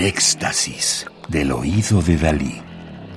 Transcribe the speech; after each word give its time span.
Éxtasis 0.00 1.04
del 1.28 1.52
oído 1.52 2.00
de 2.00 2.16
Dalí. 2.16 2.62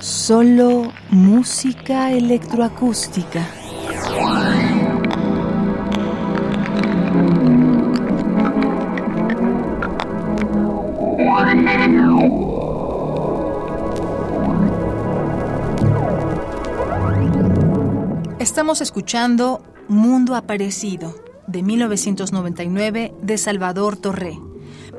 Solo 0.02 0.92
música 1.12 2.12
electroacústica. 2.12 3.48
Estamos 18.39 18.82
escuchando 18.82 19.64
Mundo 19.88 20.36
Aparecido, 20.36 21.15
de 21.47 21.64
1999, 21.64 23.14
de 23.21 23.38
Salvador 23.38 23.96
Torré. 23.96 24.38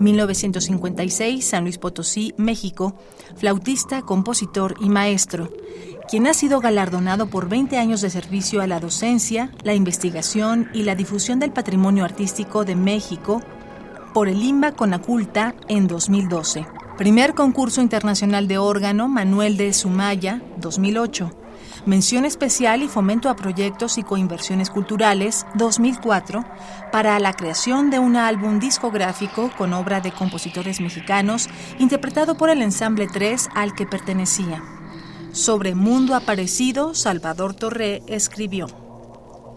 1956, 0.00 1.44
San 1.44 1.64
Luis 1.64 1.78
Potosí, 1.78 2.34
México, 2.36 2.96
flautista, 3.36 4.02
compositor 4.02 4.76
y 4.80 4.88
maestro, 4.88 5.50
quien 6.08 6.26
ha 6.26 6.34
sido 6.34 6.60
galardonado 6.60 7.28
por 7.28 7.48
20 7.48 7.78
años 7.78 8.00
de 8.00 8.10
servicio 8.10 8.60
a 8.60 8.66
la 8.66 8.80
docencia, 8.80 9.50
la 9.62 9.74
investigación 9.74 10.68
y 10.74 10.82
la 10.82 10.94
difusión 10.94 11.38
del 11.40 11.52
patrimonio 11.52 12.04
artístico 12.04 12.64
de 12.64 12.76
México 12.76 13.42
por 14.12 14.28
el 14.28 14.42
IMBA 14.42 14.72
Conaculta 14.72 15.54
en 15.68 15.86
2012. 15.86 16.66
Primer 16.96 17.34
concurso 17.34 17.80
internacional 17.82 18.46
de 18.46 18.58
órgano 18.58 19.08
Manuel 19.08 19.56
de 19.56 19.72
Sumaya, 19.72 20.42
2008. 20.58 21.43
Mención 21.86 22.24
especial 22.24 22.82
y 22.82 22.88
fomento 22.88 23.28
a 23.28 23.36
proyectos 23.36 23.98
y 23.98 24.02
coinversiones 24.02 24.70
culturales 24.70 25.46
2004 25.54 26.44
para 26.90 27.18
la 27.18 27.32
creación 27.34 27.90
de 27.90 27.98
un 27.98 28.16
álbum 28.16 28.58
discográfico 28.58 29.50
con 29.56 29.72
obra 29.74 30.00
de 30.00 30.12
compositores 30.12 30.80
mexicanos 30.80 31.48
interpretado 31.78 32.36
por 32.36 32.50
el 32.50 32.62
ensamble 32.62 33.06
3 33.12 33.48
al 33.54 33.74
que 33.74 33.86
pertenecía. 33.86 34.62
Sobre 35.32 35.74
Mundo 35.74 36.14
Aparecido, 36.14 36.94
Salvador 36.94 37.54
Torré 37.54 38.02
escribió. 38.06 38.66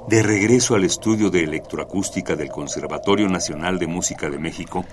De 0.10 0.24
regreso 0.24 0.74
al 0.76 0.86
estudio 0.86 1.30
de 1.30 1.44
electroacústica 1.44 2.36
del 2.36 2.50
Conservatorio 2.50 3.28
Nacional 3.28 3.78
de 3.78 3.88
Música 3.88 4.30
de 4.30 4.40
México, 4.40 4.86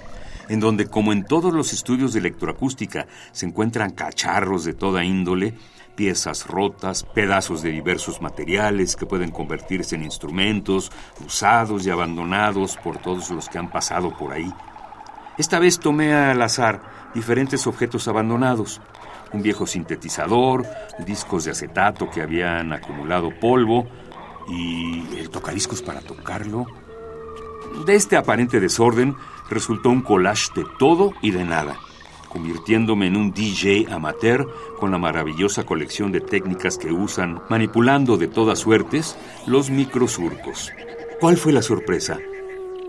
en 0.48 0.60
donde, 0.60 0.86
como 0.86 1.12
en 1.12 1.24
todos 1.24 1.52
los 1.52 1.72
estudios 1.72 2.12
de 2.12 2.20
electroacústica, 2.20 3.06
se 3.32 3.46
encuentran 3.46 3.90
cacharros 3.90 4.64
de 4.64 4.74
toda 4.74 5.04
índole, 5.04 5.54
piezas 5.94 6.46
rotas, 6.46 7.04
pedazos 7.04 7.62
de 7.62 7.70
diversos 7.70 8.20
materiales 8.20 8.96
que 8.96 9.06
pueden 9.06 9.30
convertirse 9.30 9.94
en 9.94 10.02
instrumentos 10.02 10.90
usados 11.24 11.86
y 11.86 11.90
abandonados 11.90 12.76
por 12.76 12.98
todos 12.98 13.30
los 13.30 13.48
que 13.48 13.58
han 13.58 13.70
pasado 13.70 14.16
por 14.16 14.32
ahí. 14.32 14.52
Esta 15.38 15.58
vez 15.58 15.78
tomé 15.78 16.14
al 16.14 16.40
azar 16.42 17.10
diferentes 17.14 17.66
objetos 17.66 18.06
abandonados, 18.08 18.80
un 19.32 19.42
viejo 19.42 19.66
sintetizador, 19.66 20.66
discos 21.04 21.44
de 21.44 21.52
acetato 21.52 22.08
que 22.08 22.22
habían 22.22 22.72
acumulado 22.72 23.30
polvo 23.40 23.86
y 24.48 25.16
el 25.16 25.30
tocadiscos 25.30 25.82
para 25.82 26.00
tocarlo. 26.00 26.66
De 27.86 27.96
este 27.96 28.16
aparente 28.16 28.60
desorden 28.60 29.16
resultó 29.50 29.90
un 29.90 30.02
collage 30.02 30.48
de 30.54 30.64
todo 30.78 31.12
y 31.22 31.30
de 31.30 31.44
nada 31.44 31.76
convirtiéndome 32.34 33.06
en 33.06 33.16
un 33.16 33.32
DJ 33.32 33.86
amateur 33.92 34.52
con 34.80 34.90
la 34.90 34.98
maravillosa 34.98 35.64
colección 35.64 36.10
de 36.10 36.20
técnicas 36.20 36.76
que 36.76 36.90
usan, 36.90 37.40
manipulando 37.48 38.16
de 38.16 38.26
todas 38.26 38.58
suertes 38.58 39.16
los 39.46 39.70
microsurcos. 39.70 40.72
¿Cuál 41.20 41.36
fue 41.36 41.52
la 41.52 41.62
sorpresa? 41.62 42.18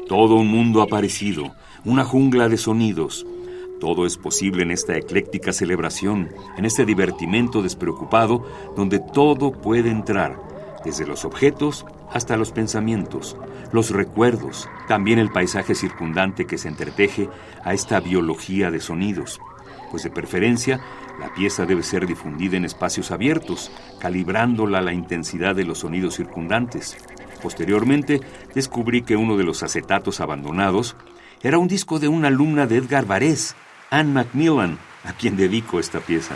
Todo 0.07 0.35
un 0.35 0.47
mundo 0.47 0.81
aparecido, 0.81 1.53
una 1.85 2.03
jungla 2.03 2.49
de 2.49 2.57
sonidos. 2.57 3.23
Todo 3.79 4.07
es 4.07 4.17
posible 4.17 4.63
en 4.63 4.71
esta 4.71 4.97
ecléctica 4.97 5.53
celebración, 5.53 6.29
en 6.57 6.65
este 6.65 6.83
divertimento 6.83 7.61
despreocupado 7.61 8.43
donde 8.75 8.99
todo 8.99 9.51
puede 9.51 9.91
entrar, 9.91 10.41
desde 10.83 11.05
los 11.05 11.23
objetos 11.23 11.85
hasta 12.11 12.37
los 12.37 12.51
pensamientos, 12.51 13.37
los 13.71 13.91
recuerdos, 13.91 14.69
también 14.87 15.19
el 15.19 15.31
paisaje 15.31 15.75
circundante 15.75 16.45
que 16.45 16.57
se 16.57 16.67
entreteje 16.67 17.29
a 17.63 17.73
esta 17.73 17.99
biología 17.99 18.71
de 18.71 18.79
sonidos, 18.79 19.39
pues 19.91 20.03
de 20.03 20.09
preferencia 20.09 20.81
la 21.19 21.33
pieza 21.33 21.65
debe 21.65 21.83
ser 21.83 22.05
difundida 22.05 22.57
en 22.57 22.65
espacios 22.65 23.11
abiertos, 23.11 23.71
calibrándola 23.99 24.79
a 24.79 24.81
la 24.81 24.93
intensidad 24.93 25.55
de 25.55 25.63
los 25.63 25.79
sonidos 25.79 26.15
circundantes. 26.15 26.97
Posteriormente 27.41 28.21
descubrí 28.53 29.01
que 29.03 29.15
uno 29.15 29.37
de 29.37 29.43
los 29.43 29.63
acetatos 29.63 30.19
abandonados 30.19 30.95
era 31.41 31.57
un 31.57 31.67
disco 31.67 31.99
de 31.99 32.07
una 32.07 32.27
alumna 32.27 32.65
de 32.67 32.77
Edgar 32.77 33.05
Varese, 33.05 33.55
Anne 33.91 34.11
Macmillan, 34.11 34.77
a 35.03 35.13
quien 35.13 35.37
dedico 35.37 35.79
esta 35.79 35.99
pieza. 35.99 36.35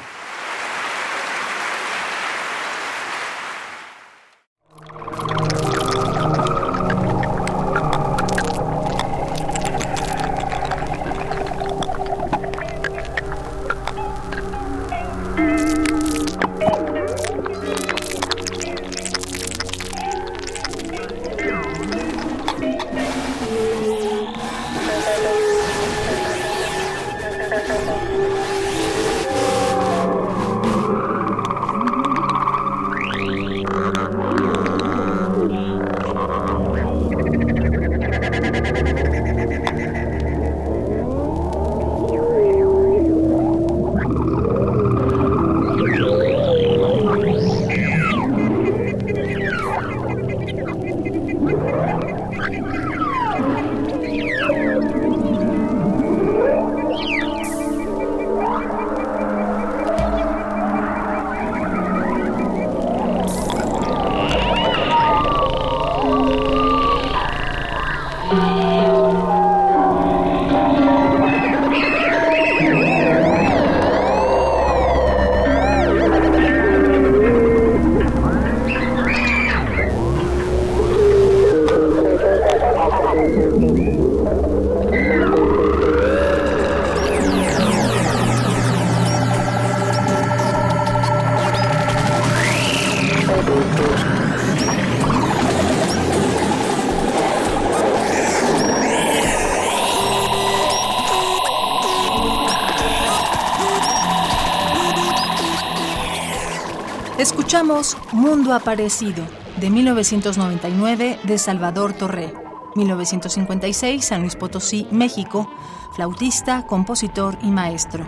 Escuchamos 107.20 107.98
Mundo 108.14 108.54
Aparecido, 108.54 109.26
de 109.60 109.70
1999, 109.70 111.20
de 111.22 111.38
Salvador 111.38 111.92
Torré. 111.92 112.34
1956, 112.78 114.06
San 114.06 114.22
Luis 114.22 114.38
Potosí, 114.38 114.88
México, 114.90 115.52
flautista, 115.94 116.66
compositor 116.66 117.38
y 117.44 117.52
maestro. 117.52 118.08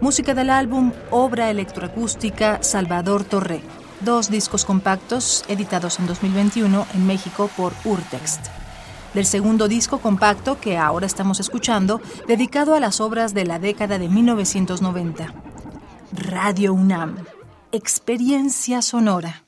Música 0.00 0.34
del 0.34 0.50
álbum 0.50 0.90
Obra 1.12 1.50
Electroacústica 1.50 2.60
Salvador 2.60 3.22
Torré. 3.22 3.62
Dos 4.00 4.28
discos 4.28 4.64
compactos 4.64 5.44
editados 5.46 6.00
en 6.00 6.08
2021 6.08 6.84
en 6.94 7.06
México 7.06 7.48
por 7.56 7.72
Urtext. 7.84 8.44
Del 9.14 9.26
segundo 9.26 9.68
disco 9.68 9.98
compacto 9.98 10.58
que 10.58 10.78
ahora 10.78 11.06
estamos 11.06 11.38
escuchando, 11.38 12.00
dedicado 12.26 12.74
a 12.74 12.80
las 12.80 13.00
obras 13.00 13.34
de 13.34 13.44
la 13.44 13.60
década 13.60 14.00
de 14.00 14.08
1990. 14.08 15.32
Radio 16.10 16.74
UNAM. 16.74 17.37
Experiencia 17.70 18.80
sonora. 18.80 19.47